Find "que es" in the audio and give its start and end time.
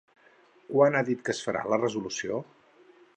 1.27-1.43